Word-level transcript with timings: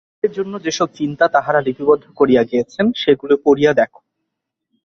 আমাদের 0.13 0.31
জন্য 0.33 0.53
যে-সব 0.61 0.89
চিন্তা 0.93 1.25
তাঁহারা 1.27 1.59
লিপিবদ্ধ 1.61 2.05
করিয়া 2.15 2.43
গিয়াছেন, 2.43 2.85
সেগুলি 2.95 3.35
পড়িয়া 3.45 3.71
দেখ। 3.73 3.91